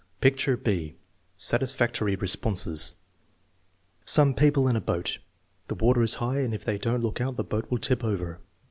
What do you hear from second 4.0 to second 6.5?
"Some people in a boat. The water is high